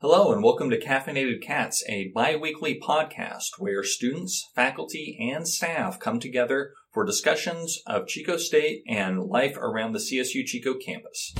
[0.00, 6.20] Hello and welcome to Caffeinated Cats, a bi-weekly podcast where students, faculty, and staff come
[6.20, 11.34] together for discussions of Chico State and life around the CSU Chico campus.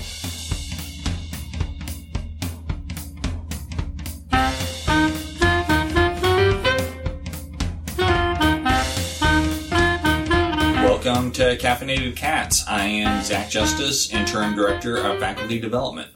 [10.82, 12.66] Welcome to Caffeinated Cats.
[12.66, 16.10] I am Zach Justice, Interim Director of Faculty Development.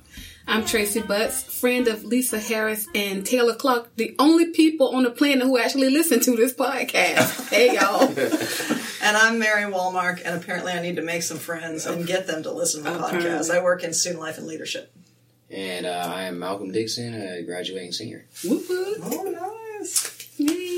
[0.46, 5.10] I'm Tracy Butts, friend of Lisa Harris and Taylor Clark, the only people on the
[5.10, 7.48] planet who actually listen to this podcast.
[7.50, 8.12] Hey, y'all.
[9.04, 12.44] And I'm Mary Walmark, and apparently I need to make some friends and get them
[12.44, 13.16] to listen to the Okay.
[13.16, 13.50] podcast.
[13.52, 14.94] I work in student life and leadership.
[15.50, 18.26] And uh, I am Malcolm Dixon, a graduating senior.
[18.44, 18.98] Whoop, whoop.
[19.02, 20.28] Oh, nice.
[20.38, 20.71] Yay.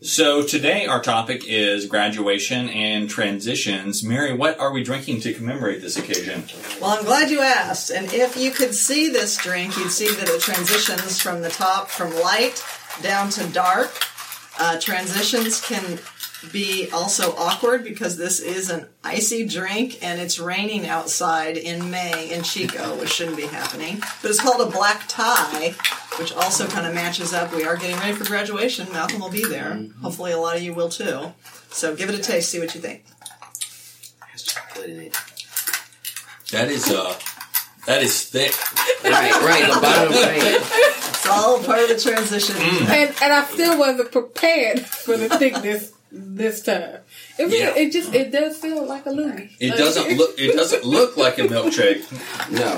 [0.00, 4.04] So today our topic is graduation and transitions.
[4.04, 6.44] Mary, what are we drinking to commemorate this occasion?
[6.80, 7.90] Well, I'm glad you asked.
[7.90, 11.88] And if you could see this drink, you'd see that it transitions from the top
[11.88, 12.64] from light
[13.02, 13.90] down to dark.
[14.60, 15.98] Uh, transitions can
[16.52, 22.32] be also awkward because this is an icy drink and it's raining outside in May
[22.32, 24.00] in Chico, which shouldn't be happening.
[24.22, 25.74] But it's called a black tie,
[26.18, 27.52] which also kind of matches up.
[27.52, 28.90] We are getting ready for graduation.
[28.92, 29.88] Malcolm will be there.
[30.00, 31.32] Hopefully, a lot of you will too.
[31.70, 33.04] So give it a taste, see what you think.
[34.20, 35.16] Has chocolate in it.
[36.52, 37.18] That is uh
[37.86, 38.52] that is thick.
[39.02, 40.94] Right, right, the bottom right.
[41.18, 42.54] It's all part of the transition.
[42.56, 46.98] And, and I still wasn't prepared for the thickness this time.
[47.38, 47.74] It, really, Yeah.
[47.76, 49.50] it just it does feel like a loogie.
[49.60, 52.02] It Like- doesn't look it doesn't look like a milkshake,
[52.50, 52.74] No.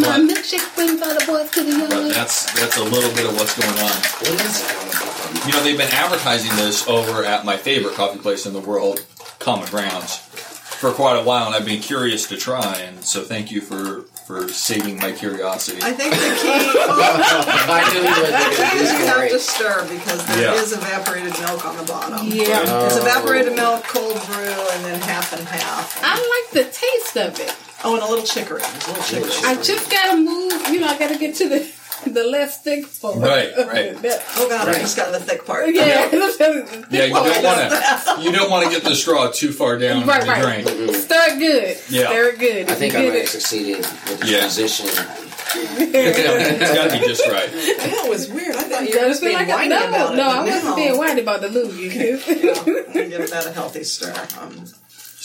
[0.00, 3.26] My but, milkshake brings all the boys to the but that's that's a little bit
[3.26, 3.96] of what's going on.
[4.20, 5.46] What is it?
[5.46, 9.04] You know, they've been advertising this over at my favorite coffee place in the world,
[9.38, 12.76] Common Grounds, for quite a while, and I've been curious to try.
[12.78, 15.78] And so, thank you for for saving my curiosity.
[15.82, 16.74] I think the key.
[16.74, 16.90] Well,
[17.70, 20.78] I knew he I think was you have to stir because there is Yeah.
[20.78, 22.26] evaporated milk on the bottom.
[22.26, 22.62] Yeah.
[22.62, 23.00] It's Oh.
[23.06, 24.36] evaporated milk, cold brew,
[24.74, 26.02] and then half and half.
[26.02, 27.54] I like the taste of it.
[27.84, 28.62] Oh, and a little chicory.
[28.62, 29.46] There's a little chicory.
[29.48, 31.60] I just gotta move, you know, I gotta get to the
[32.14, 33.16] the less thick part.
[33.16, 33.96] Right, right.
[34.02, 35.74] That- Oh God, I just got the thick part.
[35.74, 39.78] yeah, yeah, you don't want to you don't want to get the straw too far
[39.78, 40.64] down Right, the right.
[40.64, 40.94] drain.
[40.94, 41.78] Stir it good.
[41.88, 42.08] Yeah.
[42.08, 42.70] Stir it good.
[42.70, 44.38] I think I might have succeeded with the Yeah.
[44.40, 44.86] transition.
[45.58, 47.50] it's got to be just right.
[47.50, 48.56] That was weird.
[48.56, 50.16] I thought you were just being like a, whiny no, about it.
[50.16, 50.76] no, I wasn't no.
[50.76, 51.94] being whiny about the loogie.
[51.94, 54.12] Yeah, I'm give that a healthy stir.
[54.40, 54.64] Um,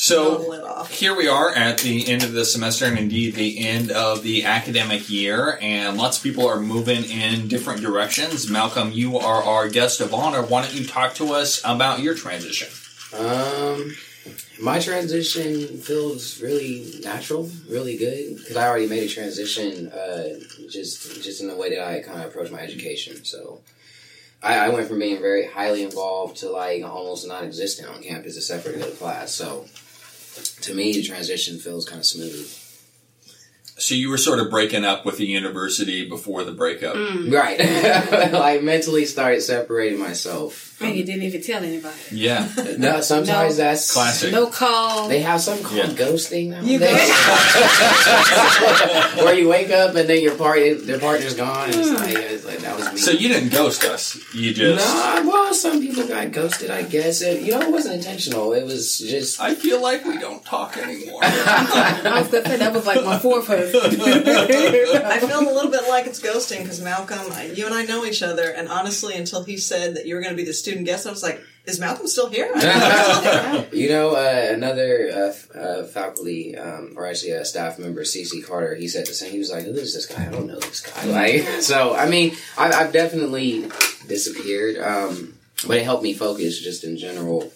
[0.02, 0.90] So the lid off.
[0.90, 4.46] here we are at the end of the semester and indeed the end of the
[4.46, 8.50] academic year and lots of people are moving in different directions.
[8.50, 10.42] Malcolm, you are our guest of honor.
[10.42, 12.68] Why don't you talk to us about your transition?
[13.16, 13.96] Um,
[14.60, 19.90] my transition feels really natural, really good because I already made a transition.
[19.90, 23.24] Uh, just just in the way that I kind of approach my education.
[23.24, 23.62] So.
[24.44, 28.64] I, I went from being very highly involved to like almost non-existent on campus, except
[28.64, 29.32] for to go to class.
[29.32, 29.68] So,
[30.62, 32.58] to me, the transition feels kind of smooth.
[33.78, 36.96] So you were sort of breaking up with the university before the breakup.
[36.96, 37.34] Mm.
[37.34, 38.32] Right.
[38.34, 40.71] like mentally started separating myself.
[40.84, 41.96] And you didn't even tell anybody.
[42.12, 42.48] Yeah.
[42.78, 43.64] No, sometimes No.
[43.66, 44.32] that's Classic.
[44.32, 45.10] No call.
[45.10, 45.88] They have something called Yeah.
[46.06, 46.62] ghosting now.
[46.62, 46.80] You
[49.26, 51.66] Where you wake up and then your party, their partner's gone.
[51.70, 52.98] And it's like, it's like that was me.
[53.00, 54.18] So you didn't ghost us.
[54.34, 56.72] You just Nah, well, some people got ghosted.
[56.72, 57.42] I guess it.
[57.42, 58.54] You know, it wasn't intentional.
[58.54, 59.42] It was just.
[59.42, 61.20] I feel like we don't talk anymore.
[61.24, 63.50] I was gonna say that was like my fourth.
[63.50, 67.20] I feel a little bit like it's ghosting because Malcolm,
[67.54, 70.32] you and I know each other, and honestly, until he said that you were going
[70.34, 72.52] to be the student guest, I was like, "Is Malcolm still here?"
[73.74, 78.76] You know, uh, another uh, uh, faculty, um, or actually a staff member, CC Carter,
[78.76, 79.32] he said the same.
[79.32, 80.28] He was like, "Who is this guy?
[80.28, 83.70] I don't know this guy." Like, so I mean, I, I've definitely
[84.08, 85.36] disappeared, um,
[85.68, 87.52] but it helped me focus just in general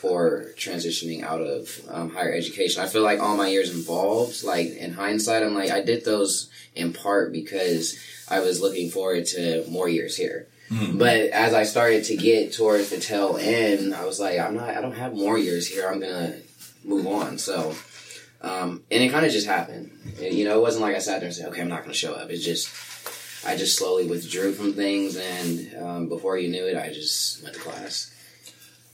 [0.00, 2.82] for transitioning out of um, higher education.
[2.82, 6.50] I feel like all my years involved, like in hindsight, I'm like, I did those
[6.74, 7.98] in part because
[8.28, 10.46] I was looking forward to more years here.
[10.70, 14.70] But as I started to get towards the tail end, I was like, I'm not,
[14.70, 15.88] I don't have more years here.
[15.88, 16.38] I'm gonna
[16.84, 17.38] move on.
[17.38, 17.74] So,
[18.42, 19.90] um, and it kind of just happened.
[20.20, 21.94] It- you know, it wasn't like I sat there and said, okay, I'm not gonna
[21.94, 22.30] show up.
[22.30, 22.68] It's just,
[23.46, 27.54] I just slowly withdrew from things, and um, before you knew it, I just went
[27.54, 28.12] to class.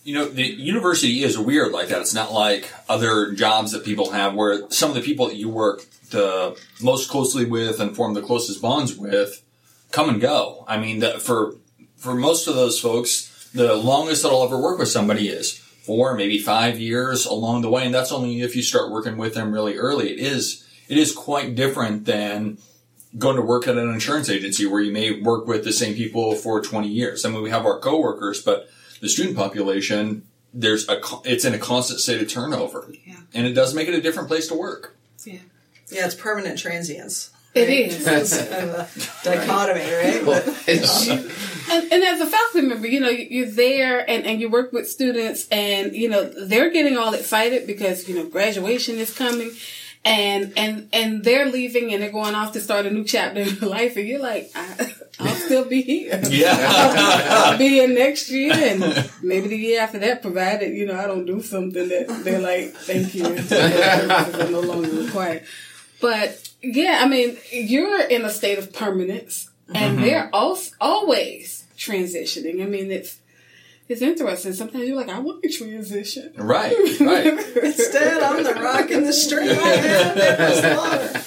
[0.05, 2.01] You know, the university is weird like that.
[2.01, 5.49] It's not like other jobs that people have where some of the people that you
[5.49, 9.43] work the most closely with and form the closest bonds with
[9.93, 10.65] come and go.
[10.67, 11.55] I mean, the, for
[12.03, 16.15] for most of those folks, the longest that I'll ever work with somebody is four,
[16.15, 19.53] maybe five years along the way, and that's only if you start working with them
[19.53, 20.11] really early.
[20.11, 22.59] It is it is quite different than
[23.17, 26.35] going to work at an insurance agency where you may work with the same people
[26.35, 27.25] for 20 years.
[27.25, 28.69] I mean, we have our coworkers, but
[29.01, 32.91] the student population, there's a, it's in a constant state of turnover.
[33.07, 33.17] Yeah.
[33.33, 34.97] And it does make it a different place to work.
[35.25, 35.39] Yeah.
[35.91, 37.31] Yeah, it's permanent transience.
[37.55, 37.69] It.
[37.69, 38.89] It's kind a
[39.25, 40.25] dichotomy, right?
[40.25, 41.31] But um,
[41.71, 44.73] And, and as a faculty member, you know, you- you're there and, and you work
[44.73, 49.51] with students and, you know, they're getting all excited because, you know, graduation is coming
[50.05, 53.55] and, and, and they're leaving and they're going off to start a new chapter in
[53.57, 53.97] their life.
[53.97, 56.21] And you're like, I, I'll still be here.
[56.31, 56.57] Yeah.
[56.57, 61.07] I'll be here next year and maybe the year after that, provided, you know, I
[61.07, 63.25] don't do something that they're like, thank you.
[63.43, 65.45] Services are no longer required.
[66.03, 72.61] But yeah, I mean, you're in a state of permanence and they're also always transitioning.
[72.61, 73.21] I mean, it's,
[73.89, 74.53] it's interesting.
[74.53, 76.33] Sometimes you're like, I want to transition.
[76.37, 76.77] right.
[77.01, 77.27] Right.
[77.63, 79.47] instead, I'm the rock in the stream.
[79.47, 80.17] man.
[80.17, 81.21] There's water.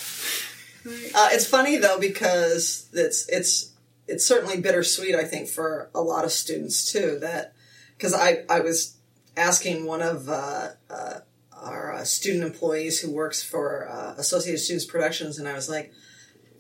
[1.15, 3.71] Uh, it's funny though because it's it's
[4.07, 5.15] it's certainly bittersweet.
[5.15, 7.17] I think for a lot of students too.
[7.21, 7.53] That
[7.97, 8.95] because I I was
[9.35, 11.19] asking one of uh, uh,
[11.65, 15.91] our uh, student employees who works for uh, Associated Students Productions, and I was like,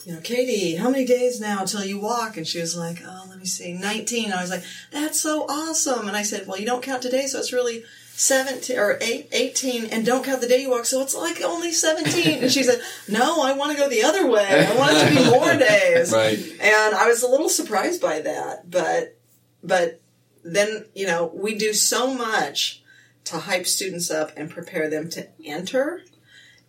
[0.05, 2.37] you know, Katie, how many days now until you walk?
[2.37, 4.31] And she was like, oh, let me see, 19.
[4.31, 6.07] I was like, that's so awesome.
[6.07, 9.85] And I said, well, you don't count today, so it's really 17 or 8, 18,
[9.85, 12.43] and don't count the day you walk, so it's like only 17.
[12.43, 14.67] And she said, no, I want to go the other way.
[14.67, 16.13] I want it to be more days.
[16.13, 16.37] Right.
[16.61, 19.17] And I was a little surprised by that, but,
[19.63, 20.01] but
[20.43, 22.83] then, you know, we do so much
[23.25, 26.01] to hype students up and prepare them to enter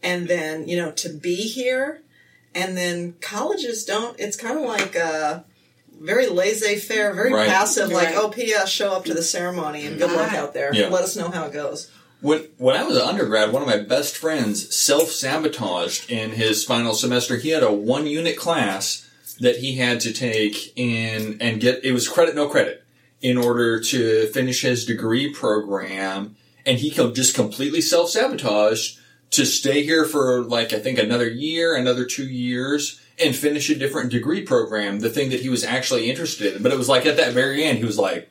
[0.02, 2.02] and then, you know, to be here.
[2.54, 5.40] And then colleges don't, it's kind of like, uh,
[6.00, 7.48] very laissez-faire, very Right.
[7.48, 8.16] passive, like, Right.
[8.16, 10.70] oh, P.S., show up to the ceremony and good luck out there.
[10.74, 10.88] Yeah.
[10.88, 11.90] Let us know how it goes.
[12.22, 16.64] When when I was an undergrad, one of my best friends self sabotaged in his
[16.64, 17.36] final semester.
[17.36, 19.06] He had a one unit class
[19.40, 22.82] that he had to take in and get it was credit no credit
[23.20, 26.36] in order to finish his degree program,
[26.66, 28.98] and he co- just completely self sabotaged
[29.30, 33.00] to stay here for like I think another year, another two years.
[33.18, 36.62] And finish a different degree program, the thing that he was actually interested in.
[36.62, 38.30] But it was like at that very end, he was like,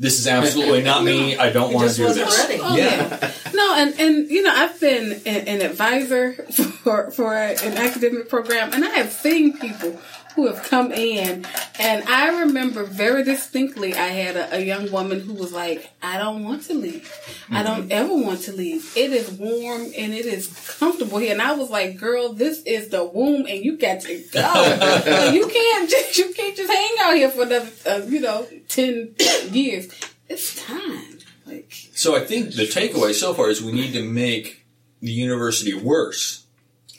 [0.00, 1.36] "This is absolutely not me.
[1.38, 2.58] I don't He want to do wasn't this." ready.
[2.60, 3.30] Oh, Yeah.
[3.54, 8.72] No, and, and you know, I've been an, an advisor for for an academic program,
[8.72, 9.98] and I have seen people
[10.34, 11.46] who have come in,
[11.78, 16.18] and I remember very distinctly, I had a, a young woman who was like, "I
[16.18, 17.10] don't want to leave.
[17.50, 18.92] I don't ever want to leave.
[18.96, 20.46] It is warm and it is
[20.78, 24.22] comfortable here." And I was like, "Girl, this is the womb, and you got to
[24.32, 24.42] go.
[25.06, 28.46] Like, you can't just you can't just hang out here for another, uh, you know,
[28.68, 29.14] ten
[29.50, 29.88] years.
[30.28, 34.66] It's time." Like, So I think the takeaway so far is we need to make
[35.00, 36.45] the university worse,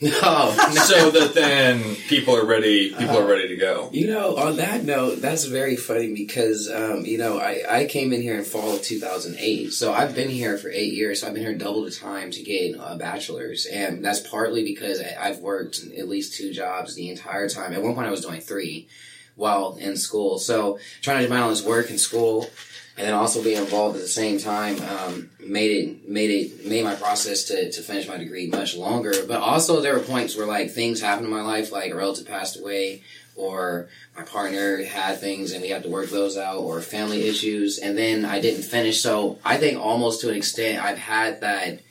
[0.03, 0.51] Oh,
[0.88, 2.94] so that then people are ready.
[2.94, 3.89] People are ready to go.
[3.91, 8.13] You know, on that note, that's very funny because, um, you know, I, I came
[8.13, 9.73] in here in fall of 2008.
[9.73, 11.21] So I've been here for eight years.
[11.21, 13.65] So I've been here double the time to get a bachelor's.
[13.65, 17.73] And that's partly because I- I've worked at least two jobs the entire time.
[17.73, 18.88] At one point, I was doing three
[19.35, 20.38] while in school.
[20.39, 22.50] So trying to balance work and school
[22.97, 26.83] and then also being involved at the same time um, made it made it made
[26.83, 29.13] my process to, to finish my degree much longer.
[29.27, 32.27] But also there were points where like things happened in my life, like a relative
[32.27, 33.03] passed away,
[33.35, 37.77] or my partner had things and we had to work those out, or family issues,
[37.77, 39.00] and then I didn't finish.
[39.00, 41.81] So I think almost to an extent I've had that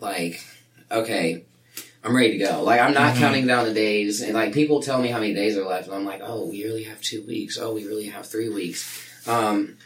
[0.00, 0.42] like
[0.90, 1.44] okay.
[2.02, 2.62] I'm ready to go.
[2.62, 5.58] Like I'm not counting down the days, and like people tell me how many days
[5.58, 7.58] are left, and I'm like, oh, we really have two weeks.
[7.58, 9.06] Oh, we really have three weeks.
[9.28, 9.76] Um,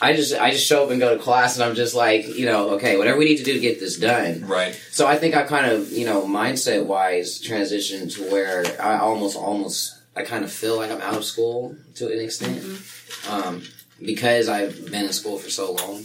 [0.00, 2.46] I just I just show up and go to class, and I'm just like, you
[2.46, 4.46] know, okay, whatever we need to do to get this done.
[4.46, 4.74] Right.
[4.92, 9.36] So I think I kind of, you know, mindset wise, transitioned to where I almost
[9.36, 12.62] almost I kind of feel like I'm out of school to an extent,
[13.28, 13.62] um,
[14.00, 16.04] because I've been in school for so long.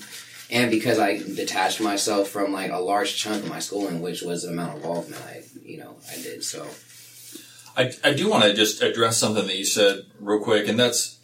[0.52, 4.44] And because I detached myself from like a large chunk of my schooling, which was
[4.44, 6.44] the amount of involvement I, you know, I did.
[6.44, 6.68] So
[7.76, 11.18] I, I do want to just address something that you said real quick, and that's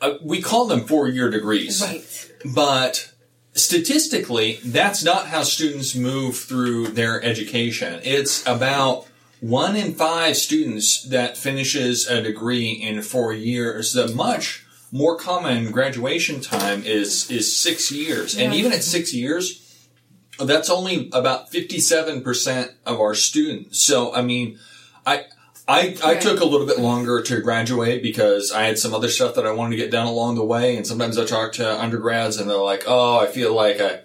[0.00, 2.32] uh, we call them four year degrees, right.
[2.54, 3.12] but
[3.52, 8.00] statistically, that's not how students move through their education.
[8.04, 9.06] It's about
[9.40, 13.92] one in five students that finishes a degree in four years.
[13.92, 19.88] The much more common graduation time is is six years, and even at six years,
[20.38, 23.82] that's only about fifty seven percent of our students.
[23.82, 24.58] So, I mean,
[25.04, 25.24] I.
[25.68, 26.20] I, I Right.
[26.20, 29.52] took a little bit longer to graduate because I had some other stuff that I
[29.52, 30.76] wanted to get done along the way.
[30.76, 34.00] And sometimes I talk to undergrads and they're like, oh, I feel like I,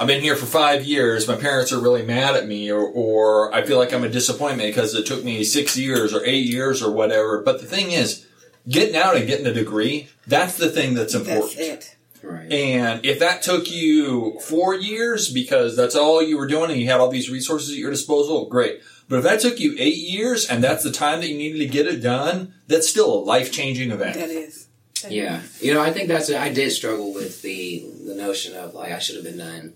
[0.00, 1.28] I've been here for five years.
[1.28, 4.68] My parents are really mad at me, or, or I feel like I'm a disappointment
[4.68, 7.40] because it took me six years or eight years or whatever.
[7.40, 8.26] But the thing is,
[8.68, 11.56] getting out and getting a degree, that's the thing that's important.
[11.56, 11.96] That's it.
[12.22, 12.50] Right.
[12.52, 16.90] And if that took you four years because that's all you were doing and you
[16.90, 18.80] had all these resources at your disposal, great.
[19.08, 21.66] But if that took you eight years and that's the time that you needed to
[21.66, 24.16] get it done, that's still a life changing event.
[24.16, 24.66] That is.
[25.02, 25.62] That Yeah, is.
[25.62, 28.98] you know, I think that's I did struggle with the the notion of like I
[28.98, 29.74] should have been done.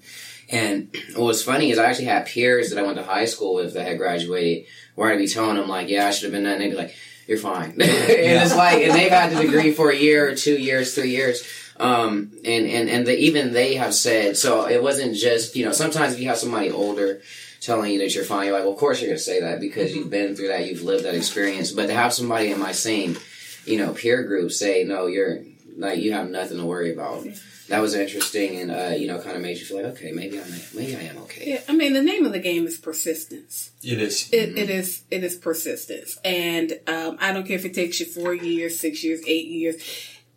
[0.49, 3.55] And what was funny is I actually had peers that I went to high school
[3.55, 6.45] with that had graduated where I'd be telling them like, yeah, I should have been
[6.45, 6.55] done.
[6.55, 6.95] And they'd be like,
[7.29, 7.71] you're fine.
[7.73, 11.11] and it's like, and they've had the degree for a year or two years, three
[11.11, 11.47] years.
[11.77, 15.73] Um, and, and, and the, even they have said, so it wasn't just, you know,
[15.73, 17.23] sometimes if you have somebody older
[17.61, 19.61] telling you that you're fine, you're like, well, of course you're going to say that
[19.61, 21.71] because you've been through that, you've lived that experience.
[21.73, 23.19] But to have somebody in my same,
[23.67, 25.41] you know, peer group say, no, you're
[25.77, 27.27] like, you have nothing to worry about.
[27.69, 30.41] That was interesting and, uh, you know, kind of made you feel like, okay, maybe
[30.41, 31.53] I'm, maybe I am okay.
[31.53, 33.71] Yeah, I mean, the name of the game is persistence.
[33.85, 34.29] It is.
[34.33, 38.07] It, it is it is persistence, and um, I don't care if it takes you
[38.07, 39.77] four years, six years, eight years.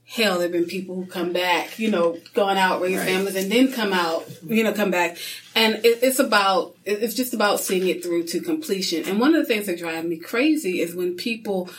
[0.05, 3.07] Hell, there've been people who come back, you know, gone out, raise Right.
[3.07, 5.17] families, and then come out, you know, come back.
[5.55, 9.05] And it, it's about it's just about seeing it through to completion.
[9.07, 11.69] And one of the things that drive me crazy is when people.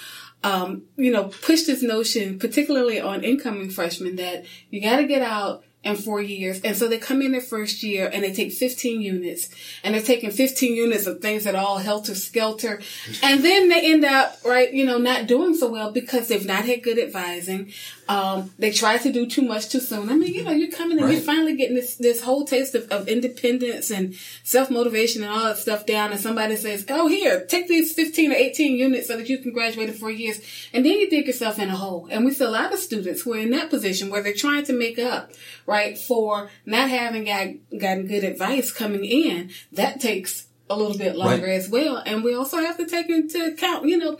[0.42, 5.22] Um, you know, push this notion, particularly on incoming freshmen, that you got to get
[5.22, 6.60] out in four years.
[6.62, 9.48] And so they come in their first year and they take 15 units
[9.82, 12.80] and they're taking 15 units of things that are all helter skelter.
[13.22, 16.64] And then they end up, right, you know, not doing so well because they've not
[16.64, 17.72] had good advising.
[18.08, 20.10] Um, they try to do too much too soon.
[20.10, 22.90] I mean, you know, you're coming and you're finally getting this, this whole taste of,
[22.90, 26.12] of independence and self-motivation and all that stuff down.
[26.12, 29.52] And somebody says, oh, here, take these 15 or 18 units so that you can
[29.52, 30.40] graduate in four years.
[30.72, 32.08] And then you dig yourself in a hole.
[32.10, 34.64] And we see a lot of students who are in that position where they're trying
[34.64, 35.32] to make up,
[35.66, 39.50] right, for not having got, gotten good advice coming in.
[39.72, 41.52] That takes a little bit longer Right.
[41.60, 41.96] as well.
[42.06, 44.18] And we also have to take into account, you know,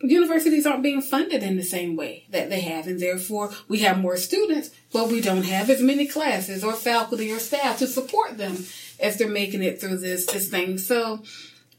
[0.00, 3.98] universities aren't being funded in the same way that they have, and therefore we have
[3.98, 8.36] more students, but we don't have as many classes or faculty or staff to support
[8.38, 8.56] them
[9.00, 10.78] as they're making it through this this thing.
[10.78, 11.22] So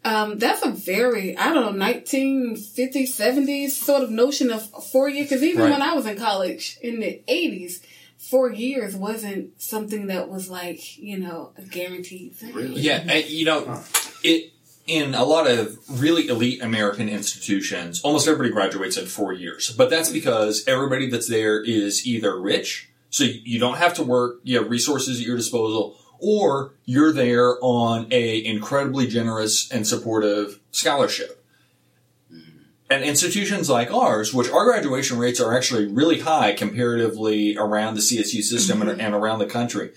[0.04, 5.30] um, that's a very I don't know 1950s 70s sort of notion of four years.
[5.30, 5.72] Because even Right.
[5.72, 7.80] when I was in college in the 80s.
[8.20, 12.54] Four years wasn't something that was like, you know, a guaranteed thing.
[12.54, 12.82] Really?
[12.82, 13.82] Yeah, and, you know,
[14.24, 14.52] it
[14.86, 19.72] in a lot of really elite American institutions, almost everybody graduates in four years.
[19.72, 24.40] But that's because everybody that's there is either rich, so you don't have to work,
[24.44, 30.60] you have resources at your disposal, or you're there on a incredibly generous and supportive
[30.72, 31.38] scholarship.
[32.91, 38.01] And institutions like ours, which our graduation rates are actually really high comparatively around the
[38.01, 39.00] CSU system and, mm-hmm.
[39.00, 39.91] and around the country.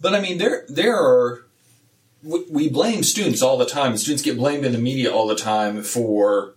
[0.00, 1.44] But I mean, there there are
[2.22, 3.96] we, we blame students all the time.
[3.96, 6.54] Students get blamed in the media all the time for,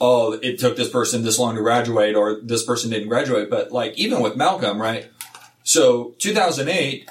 [0.00, 3.50] oh, it took this person this long to graduate or this person didn't graduate.
[3.50, 5.10] But like, even with Malcolm, right?
[5.62, 7.08] So 2008,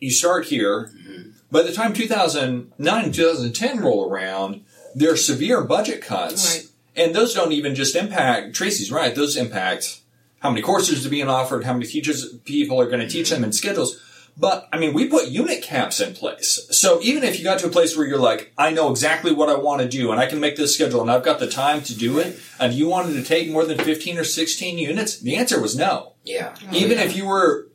[0.00, 0.90] you start here.
[0.94, 1.30] Mm-hmm.
[1.50, 6.56] By the time 2009 and 2010 roll around, there are severe budget cuts.
[6.56, 6.66] Right.
[6.96, 10.00] And those don't even just impact, Tracy's right, those impact
[10.40, 13.42] how many courses are being offered, how many teachers people are going to teach them
[13.42, 14.00] and schedules.
[14.36, 16.66] But I mean, we put unit caps in place.
[16.70, 19.48] So even if you got to a place where you're like, I know exactly what
[19.48, 21.82] I want to do and I can make this schedule and I've got the time
[21.82, 25.36] to do it, and you wanted to take more than 15 or 16 units, the
[25.36, 26.14] answer was no.
[26.24, 26.54] Yeah.
[26.60, 27.68] Oh, even if you were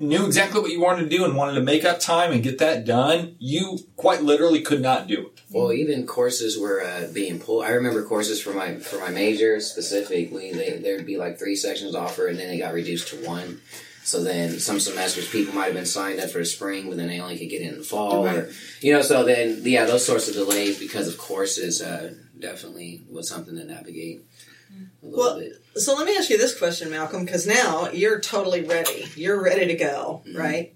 [0.00, 2.58] knew exactly what you wanted to do and wanted to make up time and get
[2.58, 5.42] that done, you quite literally could not do it.
[5.50, 7.64] Well, even courses were uh, being pulled.
[7.64, 10.52] I remember courses for my for my major specifically.
[10.52, 13.60] They, there'd be like three sections offered, and then it got reduced to one.
[14.02, 17.08] So then some semesters people might have been signed up for the spring, but then
[17.08, 18.38] they only could get in the fall, Right.
[18.38, 19.02] or you know.
[19.02, 23.64] So then, yeah, those sorts of delays because of courses uh, definitely was something to
[23.64, 24.29] navigate a little
[25.02, 25.52] Well, bit.
[25.76, 29.06] So let me ask you this question, Malcolm, because now you're totally ready.
[29.16, 30.36] You're ready to go, Mm-hmm.
[30.38, 30.74] right?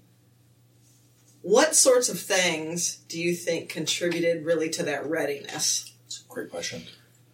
[1.41, 5.93] What sorts of things do you think contributed really to that readiness?
[6.07, 6.81] It's a great question.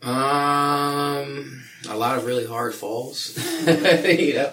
[0.02, 3.38] Um, a lot of really hard falls.
[3.68, 4.52] you know,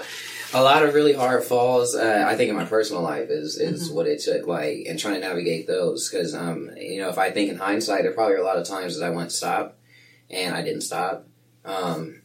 [0.54, 1.97] a lot of really hard falls.
[1.97, 5.14] Uh, I think in my personal life is is what it took, like, and trying
[5.14, 6.09] to navigate those.
[6.09, 8.66] Because um, you know, if I think in hindsight, there probably are a lot of
[8.66, 9.76] times that I went stop,
[10.30, 11.26] and I didn't stop.
[11.64, 12.23] Um,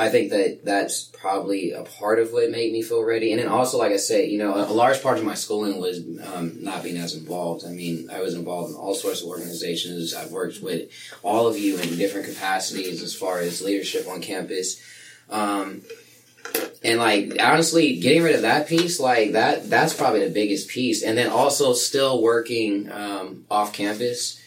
[0.00, 3.32] I think that that's probably a part of what made me feel ready.
[3.32, 5.80] And then also, like I said, you know, a, a large part of my schooling
[5.80, 7.64] was um, not being as involved.
[7.66, 10.14] I mean, I was involved in all sorts of organizations.
[10.14, 10.88] I've worked with
[11.24, 14.80] all of you in different capacities as far as leadership on campus.
[15.30, 15.82] Um,
[16.84, 21.02] and like honestly, getting rid of that piece, like that, that's probably the biggest piece.
[21.02, 24.40] And then also still working um, off campus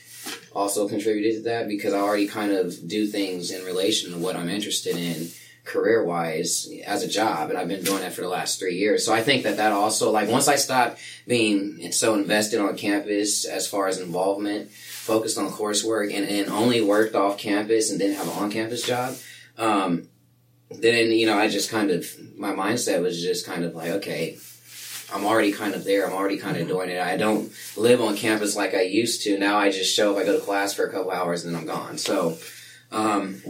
[0.53, 4.36] also contributed to that because I already kind of do things in relation to what
[4.36, 5.29] I'm interested in
[5.63, 9.06] career wise as a job and I've been doing that for the last three years.
[9.06, 13.46] So I think that that also like once I stopped being so invested on campus
[13.46, 18.18] as far as involvement, focused on coursework and, and only worked off campus and didn't
[18.18, 19.15] have an on campus job,
[19.58, 20.08] um,
[20.72, 24.38] then you know I just kind of my mindset was just kind of like okay
[25.13, 26.08] I'm already kind of there.
[26.08, 27.00] I'm already kind of doing it.
[27.00, 29.38] I don't live on campus like I used to.
[29.38, 31.62] Now I just show up I go to class for a couple hours and then
[31.62, 31.98] I'm gone.
[31.98, 32.38] So
[32.91, 33.41] um,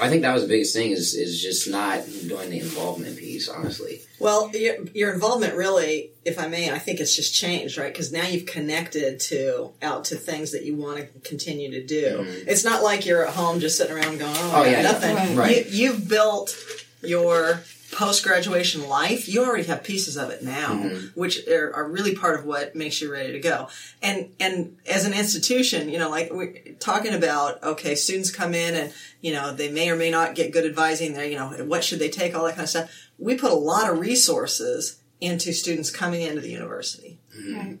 [0.00, 3.48] I think that was the biggest thing is is just not doing the involvement piece
[3.48, 7.92] honestly Well, your, your involvement really, if I may, I think it's just changed, right?
[7.92, 12.04] Because now you've connected to out to things that you want to continue to do.
[12.18, 12.48] Mm-hmm.
[12.48, 15.36] It's not like you're at home just sitting around going, "Oh, Oh, yeah, nothing." right.
[15.36, 15.70] Right.
[15.70, 16.56] You, you've built
[17.02, 19.28] your post graduation life.
[19.28, 21.18] You already have pieces of it now, mm-hmm.
[21.18, 23.68] which are, are really part of what makes you ready to go.
[24.02, 28.74] And and as an institution, you know, like we're talking about, okay, students come in
[28.74, 31.14] and you know they may or may not get good advising.
[31.14, 33.10] There, you know, what should they take, all that kind of stuff.
[33.18, 37.18] We put a lot of resources into students coming into the university.
[37.36, 37.56] Mm-hmm.
[37.56, 37.78] Right.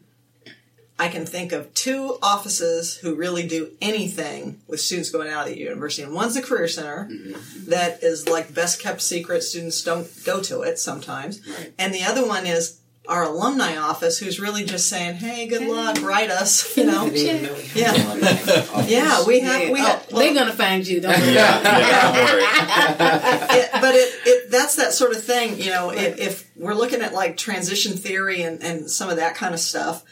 [0.98, 5.52] I can think of two offices who really do anything with students going out of
[5.54, 6.02] the university.
[6.02, 7.70] And one's the Career Center, mm-hmm.
[7.70, 9.42] that is like best kept secret.
[9.42, 11.40] Students don't go to it sometimes.
[11.46, 11.72] Right.
[11.78, 16.02] And the other one is our alumni office, who's really just saying, "Hey, good luck,
[16.02, 17.06] write us." You know.
[17.06, 17.94] I didn't even know we had Yeah.
[17.94, 18.90] an alumni office.
[18.90, 19.62] Yeah, we have.
[19.62, 19.72] Yeah.
[19.72, 20.08] We Oh, have.
[20.10, 21.00] they're gonna find you.
[21.00, 21.32] Don't worry.
[21.32, 23.60] Yeah, yeah, don't worry.
[23.60, 27.00] it, but it, it that's that sort of thing you know if, if we're looking
[27.00, 30.04] at like transition theory and, and some of that kind of stuff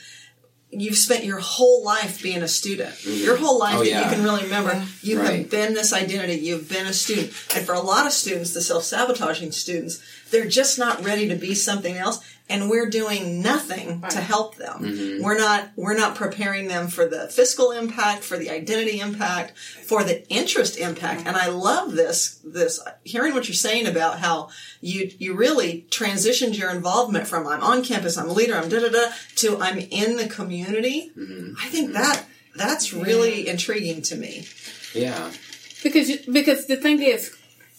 [0.71, 2.91] you've spent your whole life being a student.
[2.91, 3.25] Mm-hmm.
[3.25, 4.85] Your whole life Oh, that you can really remember.
[5.01, 5.39] You Right.
[5.41, 6.35] have been this identity.
[6.35, 7.33] You've been a student.
[7.55, 11.55] And for a lot of students the self-sabotaging students they're just not ready to be
[11.55, 15.23] something else and we're doing nothing to help them Mm-hmm.
[15.25, 20.05] we're not we're not preparing them for the fiscal impact for the identity impact for
[20.05, 24.49] the interest impact and i love this this hearing what you're saying about how
[24.81, 28.79] you you really transitioned your involvement from i'm on campus i'm a leader i'm da
[28.81, 31.55] da da to i'm in the community Mm-hmm.
[31.61, 34.47] i think that that's really intriguing to me
[34.95, 35.31] Yeah.
[35.83, 37.35] because because the thing is,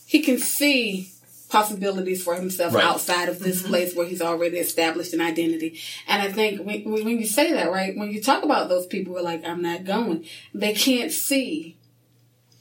[0.05, 1.11] he can see
[1.49, 2.83] possibilities for himself Right.
[2.83, 3.69] outside of this mm-hmm.
[3.69, 5.79] place where he's already established an identity.
[6.07, 8.85] And I think when, when when you say that, right, when you talk about those
[8.85, 11.77] people who are like, I'm not going, they can't see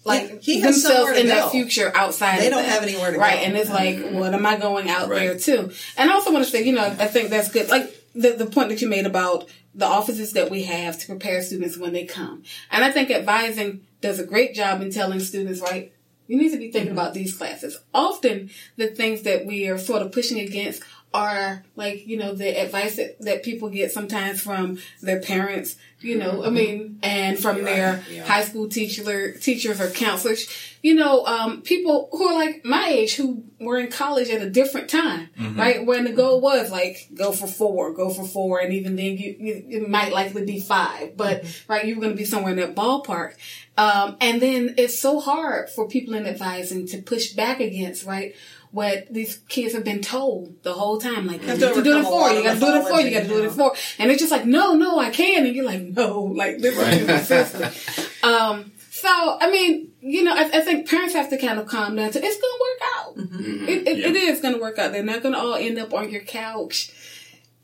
[0.05, 1.35] like He- he has themselves in go.
[1.35, 2.41] that future outside.
[2.41, 2.69] They of don't that.
[2.71, 3.21] have anywhere to go.
[3.23, 3.41] right?
[3.41, 3.45] go.
[3.47, 4.05] And it's mm-hmm.
[4.13, 5.19] like, what am I going out Right.
[5.21, 5.73] there too?
[5.97, 7.69] And I also want to say, you know, I think that's good.
[7.69, 11.43] Like the the point that you made about the offices that we have to prepare
[11.43, 15.61] students when they come, and I think advising does a great job in telling students,
[15.61, 15.93] right?
[16.27, 17.79] You need to be thinking about these classes.
[17.95, 20.83] Often, the things that we are sort of pushing against
[21.17, 26.19] are like, you know, the advice that, that people get sometimes from their parents, you
[26.19, 28.25] know, I mean, and from their yeah.
[28.25, 30.47] high school teacher, teachers or counselors,
[30.83, 34.51] you know, um, people who are like my age who were in college at a
[34.51, 35.85] different time, right?
[35.85, 39.37] When the goal was like, go for four, go for four, and even then you,
[39.39, 42.59] you it might likely be five, but right, you were going to be somewhere in
[42.59, 43.35] that ballpark.
[43.79, 48.35] Um, and then it's so hard for people in advising to push back against, right?
[48.73, 51.83] What these kids have been told the whole time, like you have have to to
[51.85, 53.23] do it at overcome a four, you got to do it at four, you got
[53.23, 55.55] to do it at mythology, four, and it's just like, no, no, I can, and
[55.57, 58.25] you're like, no, like this is consistent.
[58.25, 59.09] Um, so
[59.41, 62.11] I mean, you know, I, I think parents have to kind of calm down.
[62.11, 63.17] To it's going to work out.
[63.17, 63.69] Mm-hmm.
[63.69, 64.07] It, it, Yeah.
[64.09, 64.93] it is going to work out.
[64.93, 66.93] They're not going to all end up on your couch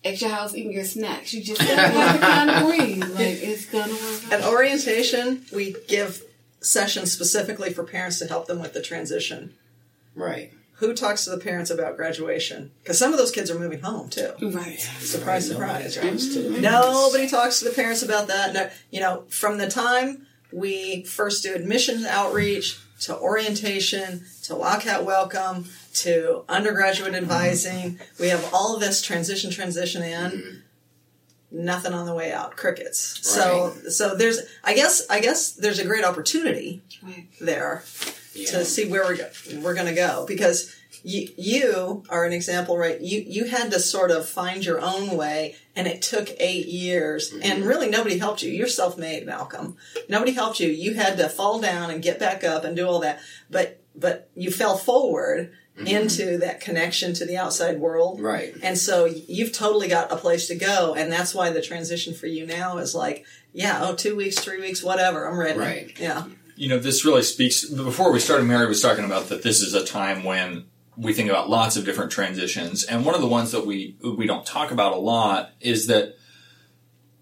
[0.05, 1.33] at your house eating your snacks.
[1.33, 3.03] You just have to kind of breathe.
[3.11, 4.33] Like it's going to work out.
[4.41, 6.23] At orientation, we give
[6.61, 9.55] sessions specifically for parents to help them with the transition.
[10.15, 10.53] Right.
[10.83, 12.73] Who talks to the parents about graduation?
[12.83, 14.33] Because some of those kids are moving home too.
[14.42, 14.81] Right.
[14.81, 16.11] Surprise, surprise, right?
[16.11, 18.53] Talks to- Nobody talks to the parents about that.
[18.53, 25.05] No, you know, from the time we first do admissions outreach to orientation to Wildcat
[25.05, 27.23] Welcome to undergraduate mm-hmm.
[27.23, 30.31] advising, we have all of this transition, transition in.
[30.33, 30.57] Mm-hmm.
[31.64, 32.57] Nothing on the way out.
[32.57, 32.99] Crickets.
[33.25, 34.40] So, so there's.
[34.64, 35.09] I guess.
[35.09, 37.29] I guess there's a great opportunity Right.
[37.40, 37.85] there
[38.35, 38.51] Yeah.
[38.51, 40.25] to see where we're we're going to go.
[40.27, 43.01] Because you you are an example right?
[43.01, 47.31] You you had to sort of find your own way and it took 8 years.
[47.31, 47.40] Mm-hmm.
[47.42, 48.51] And really nobody helped you.
[48.51, 49.77] You're self-made Malcolm.
[50.09, 50.68] Nobody helped you.
[50.68, 53.21] You had to fall down and get back up and do all that.
[53.51, 55.87] But but you fell forward mm-hmm.
[55.87, 58.21] into that connection to the outside world.
[58.21, 58.55] Right.
[58.62, 60.95] and so you've totally got a place to go.
[60.95, 64.61] And that's why the transition for you now is like yeah oh two weeks three
[64.61, 65.27] weeks whatever.
[65.27, 65.59] I'm ready.
[65.59, 65.99] Right.
[65.99, 66.25] yeah
[66.62, 67.64] you know, this really speaks.
[67.64, 71.29] Before we started, Mary was talking about that this is a time when we think
[71.29, 74.70] about lots of different transitions, and one of the ones that we we don't talk
[74.70, 76.16] about a lot is that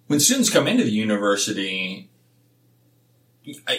[0.09, 2.11] when students come into the university,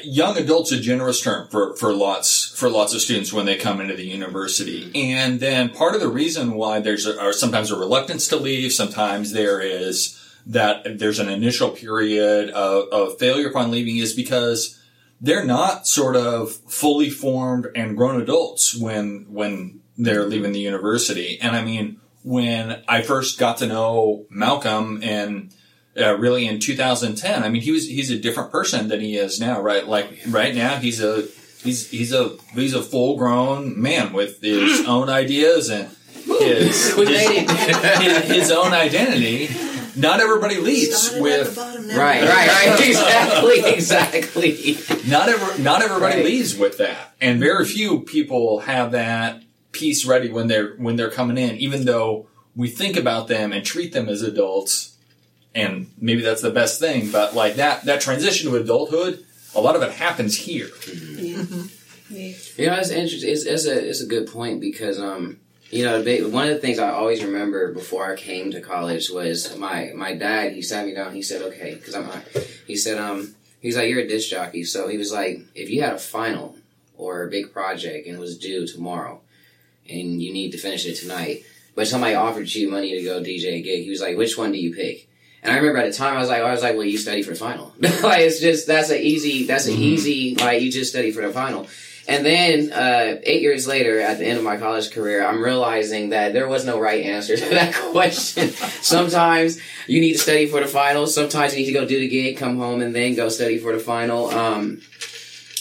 [0.03, 3.79] young adults a generous term for, for lots for lots of students when they come
[3.79, 7.77] into the university and then part of the reason why there's a, are sometimes a
[7.77, 13.69] reluctance to leave sometimes there is that there's an initial period of, of failure upon
[13.69, 14.80] leaving is because
[15.21, 21.39] they're not sort of fully formed and grown adults when when they're leaving the university
[21.41, 25.53] and i mean when i first got to know malcolm and
[25.97, 27.43] uh, really in 2010.
[27.43, 29.85] I mean, he was he's a different person than he is now, right?
[29.85, 31.27] Like right now, he's a
[31.63, 35.89] he's he's a he's a full grown man with his own ideas and
[36.39, 39.49] his his, his, his own identity.
[39.95, 42.87] Not everybody leads Started with bottom, Right, right, right.
[42.87, 44.77] Exactly, exactly.
[45.09, 46.25] not ever not everybody Right.
[46.25, 51.11] leads with that, and very few people have that piece ready when they're when they're
[51.11, 51.55] coming in.
[51.57, 54.95] Even though we think about them and treat them as adults,
[55.53, 57.11] and maybe that's the best thing.
[57.11, 60.69] But like that that transition to adulthood, a lot of it happens here.
[60.89, 61.43] Yeah.
[62.57, 63.29] You know, it's interesting.
[63.31, 65.40] It's, it's a it's a good point because um,
[65.71, 69.55] you know, one of the things I always remember before I came to college was
[69.57, 70.53] my my dad.
[70.53, 71.15] He sat me down.
[71.15, 72.09] He said, "Okay," because I'm.
[72.67, 75.81] He said, "Um, he's like, you're a disc jockey, so he was like, if you
[75.81, 76.57] had a final
[76.97, 79.21] or a big project and it was due tomorrow,
[79.89, 83.53] and you need to finish it tonight, but somebody offered you money to go DJ
[83.53, 85.07] a gig, he was like, which one do you pick?"
[85.43, 87.23] And I remember at the time I was like, I was like, well, you study
[87.23, 87.73] for the final.
[87.79, 91.31] like it's just that's an easy, that's an easy like you just study for the
[91.31, 91.67] final.
[92.07, 96.09] And then uh, eight years later, at the end of my college career, I'm realizing
[96.09, 98.49] that there was no right answer to that question.
[98.49, 101.07] Sometimes you need to study for the final.
[101.07, 103.73] Sometimes you need to go do the gig, come home, and then go study for
[103.73, 104.29] the final.
[104.29, 104.81] Um,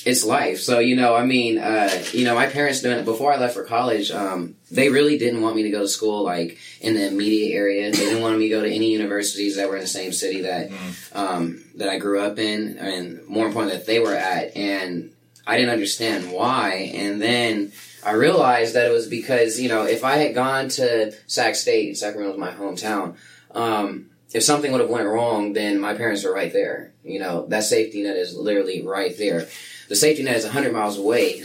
[0.06, 0.60] it's life.
[0.60, 3.54] So you know, I mean, uh, you know, my parents doing it before I left
[3.54, 4.10] for college.
[4.10, 7.90] Um, they really didn't want me to go to school like in the immediate area.
[7.90, 10.42] They didn't want me to go to any universities that were in the same city
[10.42, 10.70] that
[11.12, 14.56] um, that I grew up in, and more important that they were at.
[14.56, 15.09] And
[15.46, 16.92] I didn't understand why.
[16.94, 17.72] And then
[18.04, 21.98] I realized that it was because, you know, if I had gone to Sac State,
[21.98, 23.16] Sacramento was my hometown,
[23.52, 26.92] um, if something would have went wrong, then my parents are right there.
[27.02, 29.48] You know, that safety net is literally right there.
[29.88, 31.42] The safety net is 100 miles away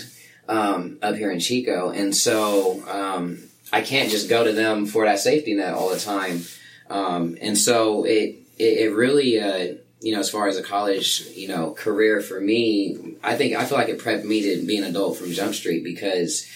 [0.48, 1.90] um, up here in Chico.
[1.90, 3.40] And so um,
[3.74, 6.44] I can't just go to them for that safety net all the time.
[6.90, 11.24] Um, and so it, it, it really, uh, you know, as far as a college,
[11.34, 14.78] you know, career for me, I think I feel like it prepped me to be
[14.78, 16.48] an adult from Jump Street because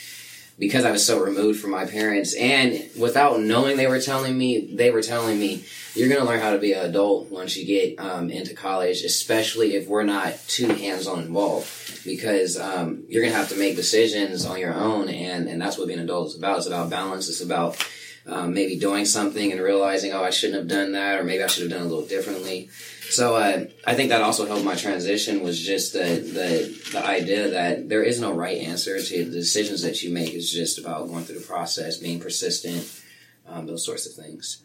[0.60, 4.76] because I was so removed from my parents and without knowing they were telling me,
[4.76, 7.66] they were telling me, you're going to learn how to be an adult once you
[7.66, 13.32] get um, into college, especially if we're not too hands-on involved because um, you're going
[13.32, 16.28] to have to make decisions on your own and, and that's what being an adult
[16.28, 16.58] is about.
[16.58, 17.30] It's about balance.
[17.30, 17.84] It's about
[18.32, 21.48] um, maybe doing something and realizing, oh, I shouldn't have done that or maybe I
[21.48, 22.70] should have done a little differently.
[23.10, 27.50] So uh, I think that also helped my transition was just the, the the idea
[27.50, 30.34] that there is no right answer to the decisions that you make.
[30.34, 32.88] It's just about going through the process, being persistent,
[33.48, 34.62] um, those sorts of things.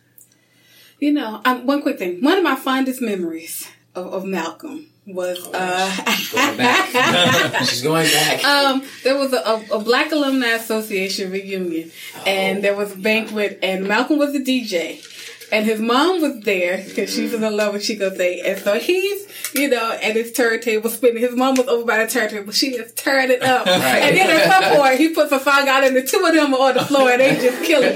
[0.98, 2.20] You know, um, one quick thing.
[2.20, 5.52] One of my fondest memories of, of Malcolm was Going
[6.56, 6.94] back.
[6.94, 8.44] uh, She's going back.
[8.44, 11.90] um, there was a, a, a Black Alumni Association reunion,
[12.26, 15.04] and there was a banquet, and Malcolm was the DJ.
[15.52, 18.40] And his mom was there because she was in love with Chico Day.
[18.44, 21.18] And so he's, you know, at his turntable spinning.
[21.22, 22.50] His mom was over by the turntable.
[22.52, 23.66] She just turned it up.
[23.68, 26.54] And then at some point, he puts a song out and the two of them
[26.54, 27.94] are on the floor and they just kill it.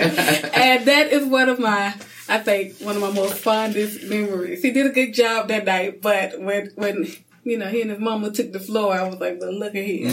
[0.57, 1.95] And that is one of my,
[2.29, 4.63] I think, one of my most fondest memories.
[4.63, 7.07] He did a good job that night, but when, when,
[7.49, 9.85] you know, he and his mama took the floor, I was like, but look at
[9.85, 10.11] him.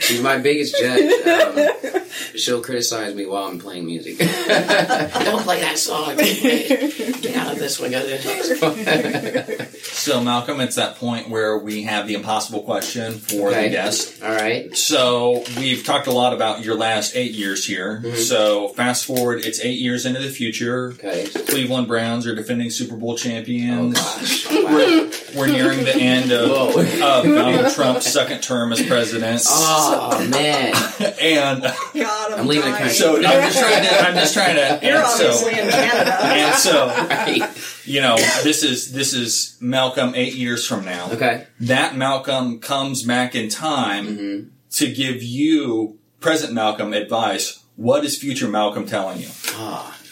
[0.00, 1.10] She's my biggest judge.
[1.26, 2.02] Um,
[2.36, 4.18] she'll criticize me while I'm playing music.
[4.18, 6.16] Don't play that song.
[6.16, 7.90] Get out of this one.
[7.90, 9.66] Go to the next one.
[9.82, 13.64] So Malcolm, it's that point where we have the impossible question for Okay.
[13.64, 14.22] the guest.
[14.22, 14.74] All right.
[14.76, 18.02] So we've talked a lot about your last eight years here.
[18.16, 20.92] So fast forward, it's eight years into the future.
[20.92, 21.26] Okay.
[21.48, 23.94] Cleveland Browns are defending Super Bowl Oh champions.
[23.94, 24.46] gosh.
[24.52, 25.10] Wow.
[25.38, 26.84] We're nearing the end of, of
[27.24, 29.42] Donald Trump's second term as president.
[29.50, 30.74] Oh man.
[31.20, 32.78] And God, I'm, I'm leaving the dying.
[32.78, 32.94] country.
[32.94, 36.18] so I'm just trying to, I'm just trying to, You're and so, in Canada.
[36.24, 37.82] and so, Right.
[37.86, 41.10] you know, this is, this is Malcolm eight years from now.
[41.12, 41.46] Okay.
[41.60, 44.48] That Malcolm comes back in time Mm-hmm.
[44.72, 47.62] to give you, present Malcolm, advice.
[47.76, 49.28] What is future Malcolm telling you?
[49.52, 50.07] Oh man,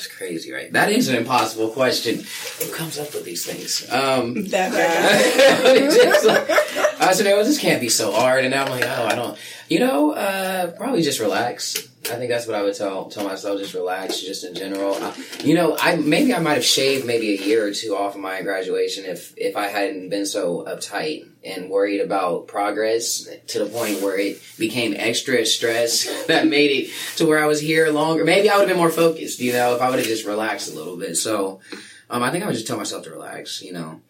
[0.00, 0.72] That's crazy, right?
[0.72, 2.24] That is an impossible question.
[2.60, 3.86] Who comes up with these things?
[3.92, 4.72] Um, That
[6.98, 7.06] guy.
[7.06, 8.46] I said, oh, this can't be so hard.
[8.46, 9.36] And now I'm like, oh, I don't,
[9.68, 11.89] you know, uh, probably just relax.
[12.10, 13.58] I think that's what I would tell tell myself.
[13.58, 14.94] Just relax, just in general.
[14.94, 18.14] Uh, you know, I maybe I might have shaved maybe a year or two off
[18.14, 23.64] of my graduation if if I hadn't been so uptight and worried about progress to
[23.64, 27.90] the point where it became extra stress that made it to where I was here
[27.90, 28.24] longer.
[28.24, 29.40] Maybe I would have been more focused.
[29.40, 31.16] You know, if I would have just relaxed a little bit.
[31.16, 31.60] So.
[32.12, 34.00] Um, I think I would just tell myself to relax, you know.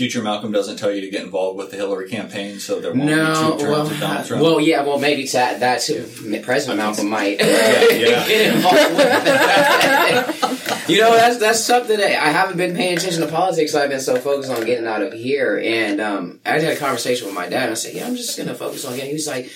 [0.00, 3.04] Future Malcolm doesn't tell you to get involved with the Hillary campaign, so there won't
[3.04, 4.42] No, be two terms well, of Donald Trump.
[4.42, 6.08] well, yeah, well, maybe that that too.
[6.42, 7.44] President Malcolm might yeah.
[8.26, 10.84] get involved with that.
[10.88, 13.74] you know, that's that's something that I haven't been paying attention to politics.
[13.74, 17.26] I've been so focused on getting out of here, and um, I had a conversation
[17.26, 17.64] with my dad.
[17.64, 19.50] and I said, "Yeah, I'm just gonna focus on getting." He was like.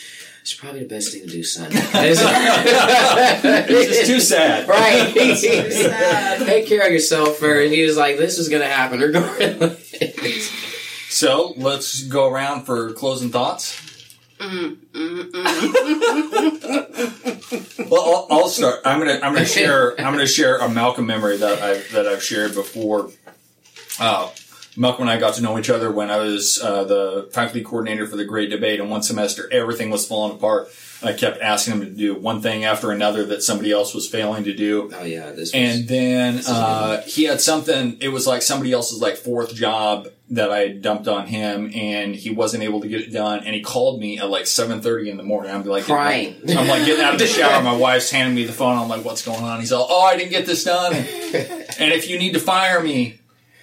[0.44, 1.68] It's probably the best thing to do, son.
[1.72, 2.20] it's
[3.96, 4.68] just too sad.
[4.74, 5.10] Right.
[5.14, 6.46] too sad.
[6.46, 7.72] Take care of yourself first.
[7.72, 10.52] He was like, this is going to happen regardless.
[11.08, 13.80] So let's go around for closing thoughts.
[14.38, 14.76] well,
[17.90, 18.80] I'll, I'll start.
[18.84, 22.22] I'm gonna I'm gonna share I'm gonna share a Malcolm memory that I that I've
[22.22, 23.08] shared before.
[23.98, 24.28] Uh,
[24.76, 28.06] Malcolm and I got to know each other when I was uh, the faculty coordinator
[28.06, 30.68] for the Great Debate, and one semester everything was falling apart.
[31.00, 34.08] And I kept asking him to do one thing after another that somebody else was
[34.08, 34.90] failing to do.
[34.94, 35.30] oh, yeah.
[35.30, 37.98] This was, And then uh, he had something.
[38.00, 42.16] It was like somebody else's like fourth job that I had dumped on him, and
[42.16, 43.40] he wasn't able to get it done.
[43.44, 45.52] And he called me at like seven thirty in the morning.
[45.52, 46.36] I'm be like Crying.
[46.48, 47.62] I'm like getting out of the shower.
[47.62, 48.78] My wife's handing me the phone.
[48.78, 50.94] I'm like, "What's going on?" He's all, "Oh, I didn't get this done."
[51.76, 53.18] And if you need to fire me.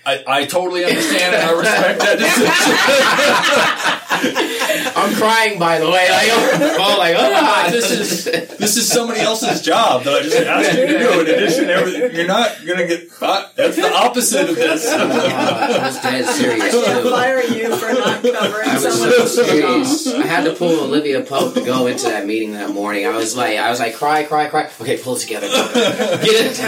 [0.06, 3.98] I, I totally understand and I respect that decision.
[5.02, 6.10] I'm crying, by the way.
[6.10, 8.26] Like, oh, like, oh, this is
[8.58, 11.22] this is somebody else's job that I just asked you to do.
[11.22, 13.56] In addition, to everything, you're not gonna get caught.
[13.56, 14.88] That's the opposite of this.
[14.88, 17.10] I was dead serious, Can't too.
[17.10, 20.08] fire you for not covering I was so serious.
[20.08, 23.06] I had to pull Olivia Pope to go into that meeting that morning.
[23.06, 24.70] I was like, I was like, cry, cry, cry.
[24.80, 25.48] Okay, pull it together.
[25.74, 26.60] Get it.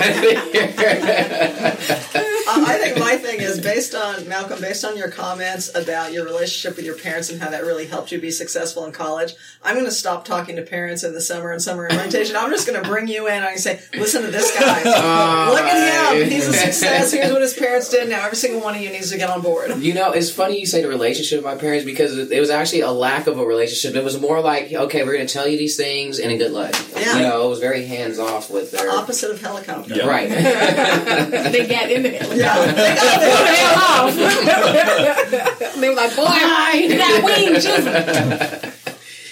[1.85, 2.23] Uh,
[2.65, 6.75] I think my thing is based on Malcolm, based on your comments about your relationship
[6.75, 9.33] with your parents and how that really helped you be successful in college.
[9.61, 12.35] I'm going to stop talking to parents in the summer and summer orientation.
[12.35, 14.83] I'm just going to bring you in and I say, listen to this guy.
[15.49, 16.29] Look at him.
[16.29, 17.11] He's a success.
[17.13, 18.09] Here's what his parents did.
[18.09, 19.77] Now every single one of you needs to get on board.
[19.77, 22.49] You know, it's funny you say the relationship with my parents because it it was
[22.49, 23.95] actually a lack of a relationship.
[23.95, 26.51] It was more like, okay, we're going to tell you these things and a good
[26.51, 26.73] luck.
[26.95, 27.17] Yeah.
[27.17, 28.89] You know, it was very hands off with their.
[28.89, 29.93] Opposite of helicopter.
[29.93, 30.07] Yeah.
[30.07, 30.29] Right.
[31.53, 32.23] they got in there.
[32.35, 32.65] Yeah.
[32.71, 33.57] They got Put it.
[33.59, 35.75] hell off.
[35.75, 37.63] they were like, boy, you got wings.
[37.63, 37.87] Just.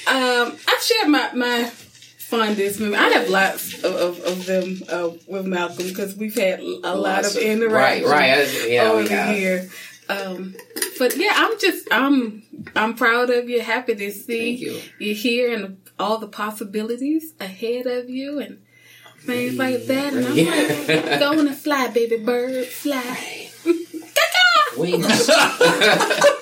[0.07, 1.71] Um, I've shared my, my
[2.31, 2.97] fondest memory.
[2.97, 7.25] I have lots of, of, of them uh, with Malcolm because we've had a lot
[7.25, 8.67] of interaction right, right.
[8.67, 9.35] Yeah, over have.
[9.37, 9.69] year.
[10.09, 10.55] Um,
[10.97, 12.43] but yeah, I'm just I'm
[12.75, 13.61] I'm proud of you.
[13.61, 14.81] Happy to see Thank you.
[14.99, 18.61] you here and all the possibilities ahead of you and
[19.19, 20.13] things like that.
[20.13, 23.49] And I'm like, go on and fly, baby bird, fly.
[24.77, 25.29] Wings.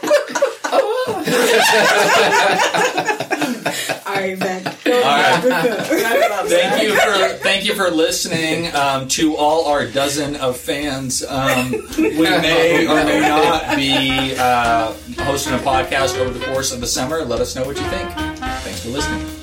[4.05, 4.39] All right.
[4.83, 5.43] Go All right.
[5.43, 10.35] Wrap it up, Thank you for thank you for listening um, to all our dozen
[10.37, 11.23] of fans.
[11.23, 16.81] Um, we may or may not be uh, hosting a podcast over the course of
[16.81, 17.23] the summer.
[17.23, 18.09] Let us know what you think.
[18.11, 19.38] Thanks for listening.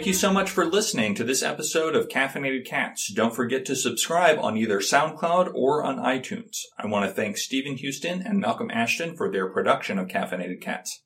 [0.00, 3.12] Thank you so much for listening to this episode of Caffeinated Cats.
[3.12, 6.62] Don't forget to subscribe on either SoundCloud or on iTunes.
[6.78, 11.02] I want to thank Stephen Houston and Malcolm Ashton for their production of Caffeinated Cats.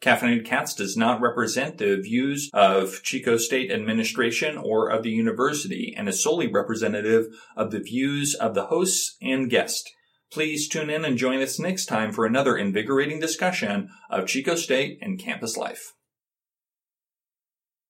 [0.00, 5.92] Caffeinated Cats does not represent the views of Chico State Administration or of the university
[5.98, 9.90] and is solely representative of the views of the hosts and guest.
[10.30, 14.98] Please tune in and join us next time for another invigorating discussion of Chico State
[15.02, 15.95] and campus life.